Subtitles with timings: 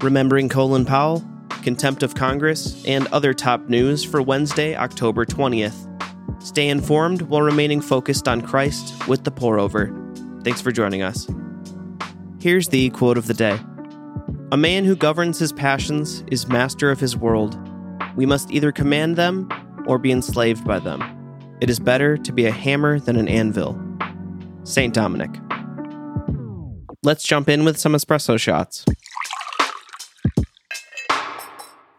[0.00, 1.24] remembering Colin Powell,
[1.62, 5.90] contempt of Congress, and other top news for Wednesday, October 20th.
[6.42, 9.94] Stay informed while remaining focused on Christ with the pour over.
[10.42, 11.26] Thanks for joining us.
[12.40, 13.58] Here's the quote of the day
[14.52, 17.58] A man who governs his passions is master of his world.
[18.14, 19.48] We must either command them
[19.86, 21.02] or be enslaved by them.
[21.60, 23.80] It is better to be a hammer than an anvil.
[24.64, 24.92] St.
[24.92, 25.30] Dominic.
[27.02, 28.84] Let's jump in with some espresso shots.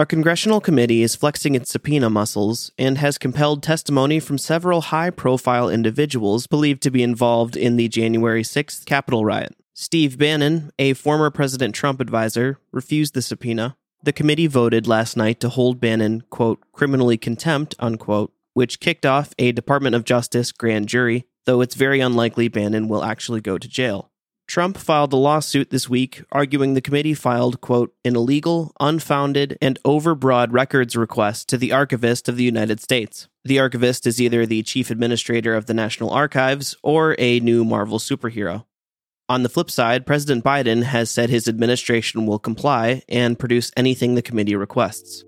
[0.00, 5.10] A congressional committee is flexing its subpoena muscles and has compelled testimony from several high
[5.10, 9.56] profile individuals believed to be involved in the January 6th Capitol riot.
[9.74, 13.76] Steve Bannon, a former President Trump advisor, refused the subpoena.
[14.04, 19.34] The committee voted last night to hold Bannon, quote, criminally contempt, unquote, which kicked off
[19.36, 23.66] a Department of Justice grand jury, though it's very unlikely Bannon will actually go to
[23.66, 24.12] jail.
[24.48, 29.78] Trump filed a lawsuit this week arguing the committee filed, quote, an illegal, unfounded, and
[29.84, 33.28] overbroad records request to the Archivist of the United States.
[33.44, 37.98] The Archivist is either the chief administrator of the National Archives or a new Marvel
[37.98, 38.64] superhero.
[39.28, 44.14] On the flip side, President Biden has said his administration will comply and produce anything
[44.14, 45.24] the committee requests.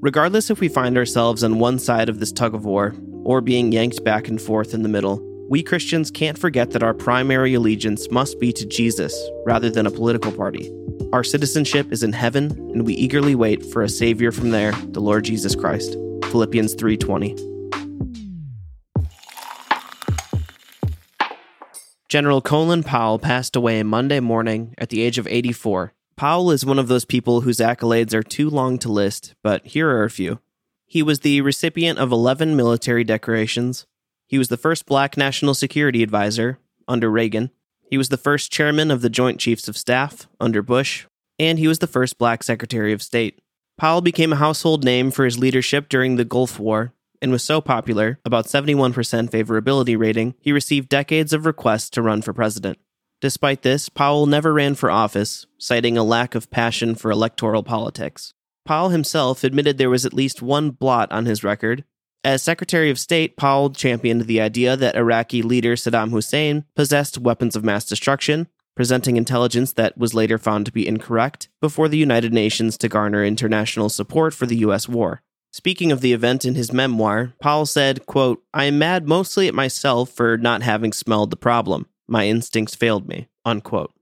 [0.00, 3.72] Regardless if we find ourselves on one side of this tug of war or being
[3.72, 8.10] yanked back and forth in the middle, we Christians can't forget that our primary allegiance
[8.10, 10.72] must be to Jesus rather than a political party.
[11.12, 15.00] Our citizenship is in heaven, and we eagerly wait for a savior from there, the
[15.00, 15.96] Lord Jesus Christ.
[16.24, 17.36] Philippians 3:20.
[22.08, 25.92] General Colin Powell passed away Monday morning at the age of 84.
[26.16, 29.90] Powell is one of those people whose accolades are too long to list, but here
[29.90, 30.40] are a few.
[30.86, 33.86] He was the recipient of 11 military decorations,
[34.26, 37.50] he was the first black national security advisor under Reagan.
[37.90, 41.06] He was the first chairman of the Joint Chiefs of Staff under Bush,
[41.38, 43.40] and he was the first black Secretary of State.
[43.78, 47.60] Powell became a household name for his leadership during the Gulf War and was so
[47.60, 48.92] popular, about 71%
[49.30, 52.78] favorability rating, he received decades of requests to run for president.
[53.20, 58.32] Despite this, Powell never ran for office, citing a lack of passion for electoral politics.
[58.64, 61.84] Powell himself admitted there was at least one blot on his record,
[62.26, 67.54] as Secretary of State, Powell championed the idea that Iraqi leader Saddam Hussein possessed weapons
[67.54, 72.34] of mass destruction, presenting intelligence that was later found to be incorrect before the United
[72.34, 74.88] Nations to garner international support for the U.S.
[74.88, 75.22] war.
[75.52, 79.54] Speaking of the event in his memoir, Powell said, quote, I am mad mostly at
[79.54, 81.86] myself for not having smelled the problem.
[82.08, 83.92] My instincts failed me, unquote.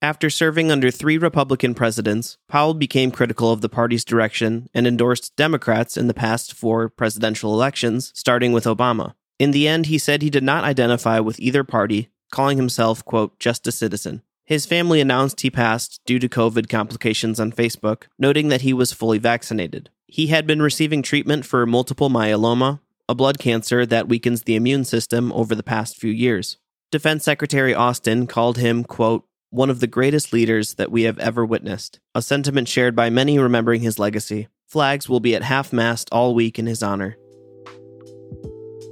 [0.00, 5.34] After serving under three Republican presidents, Powell became critical of the party's direction and endorsed
[5.34, 9.14] Democrats in the past four presidential elections, starting with Obama.
[9.40, 13.40] In the end, he said he did not identify with either party, calling himself, quote,
[13.40, 14.22] just a citizen.
[14.44, 18.92] His family announced he passed due to COVID complications on Facebook, noting that he was
[18.92, 19.90] fully vaccinated.
[20.06, 22.78] He had been receiving treatment for multiple myeloma,
[23.08, 26.56] a blood cancer that weakens the immune system over the past few years.
[26.92, 31.44] Defense Secretary Austin called him, quote, one of the greatest leaders that we have ever
[31.44, 34.48] witnessed, a sentiment shared by many remembering his legacy.
[34.66, 37.16] Flags will be at half mast all week in his honor.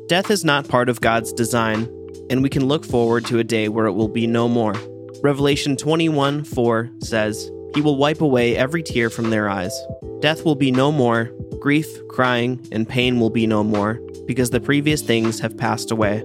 [0.08, 1.88] Death is not part of God's design,
[2.30, 4.74] and we can look forward to a day where it will be no more.
[5.22, 9.78] Revelation 21 4 says, He will wipe away every tear from their eyes.
[10.20, 11.30] Death will be no more,
[11.60, 16.24] grief, crying, and pain will be no more, because the previous things have passed away.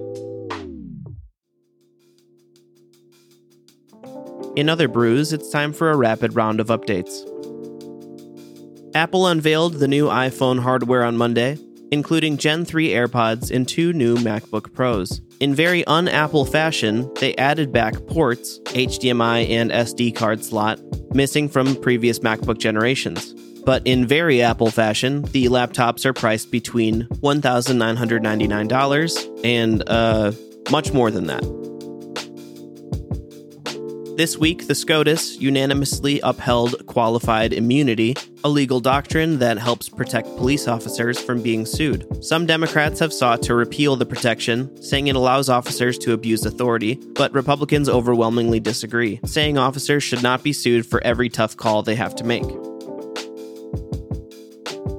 [4.54, 7.26] In other brews, it's time for a rapid round of updates.
[8.94, 11.56] Apple unveiled the new iPhone hardware on Monday,
[11.90, 15.22] including Gen 3 AirPods and two new MacBook Pros.
[15.40, 20.78] In very un Apple fashion, they added back ports, HDMI and SD card slot,
[21.14, 23.32] missing from previous MacBook generations.
[23.64, 30.32] But in very Apple fashion, the laptops are priced between $1,999 and uh,
[30.70, 31.61] much more than that.
[34.14, 38.14] This week, the SCOTUS unanimously upheld qualified immunity,
[38.44, 42.22] a legal doctrine that helps protect police officers from being sued.
[42.22, 47.00] Some Democrats have sought to repeal the protection, saying it allows officers to abuse authority,
[47.14, 51.96] but Republicans overwhelmingly disagree, saying officers should not be sued for every tough call they
[51.96, 52.44] have to make.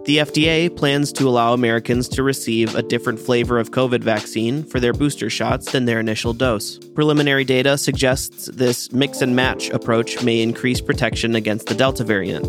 [0.05, 4.81] The FDA plans to allow Americans to receive a different flavor of COVID vaccine for
[4.81, 6.77] their booster shots than their initial dose.
[6.93, 12.45] Preliminary data suggests this mix and match approach may increase protection against the Delta variant.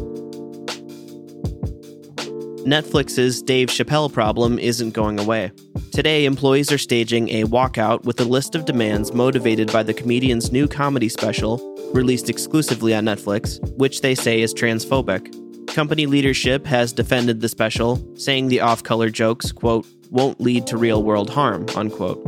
[2.66, 5.52] Netflix's Dave Chappelle problem isn't going away.
[5.92, 10.50] Today, employees are staging a walkout with a list of demands motivated by the comedian's
[10.50, 11.60] new comedy special,
[11.94, 15.43] released exclusively on Netflix, which they say is transphobic.
[15.74, 20.76] Company leadership has defended the special, saying the off color jokes, quote, won't lead to
[20.76, 22.22] real world harm, unquote.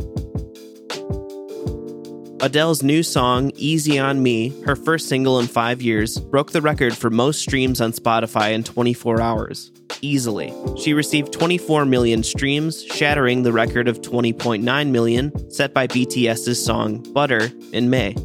[2.42, 6.96] Adele's new song, Easy on Me, her first single in five years, broke the record
[6.96, 9.70] for most streams on Spotify in 24 hours.
[10.02, 10.52] Easily.
[10.82, 17.00] She received 24 million streams, shattering the record of 20.9 million set by BTS's song
[17.12, 18.16] Butter in May.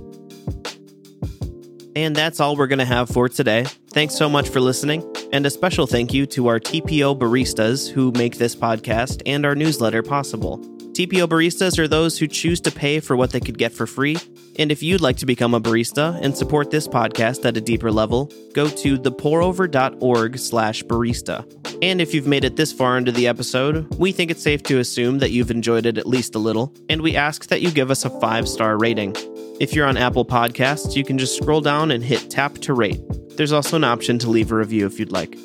[1.96, 3.68] And that's all we're going to have for today.
[3.94, 5.04] Thanks so much for listening,
[5.34, 9.54] and a special thank you to our TPO baristas who make this podcast and our
[9.54, 10.60] newsletter possible.
[10.94, 14.16] TPO baristas are those who choose to pay for what they could get for free.
[14.58, 17.92] And if you'd like to become a barista and support this podcast at a deeper
[17.92, 21.46] level, go to thepourover.org slash barista.
[21.82, 24.80] And if you've made it this far into the episode, we think it's safe to
[24.80, 27.92] assume that you've enjoyed it at least a little, and we ask that you give
[27.92, 29.18] us a five-star rating.
[29.60, 33.02] If you're on Apple Podcasts, you can just scroll down and hit tap to rate.
[33.42, 35.36] There's also an option to leave a review if you'd like.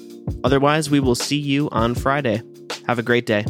[0.44, 2.42] Otherwise, we will see you on Friday.
[2.86, 3.46] Have a great day.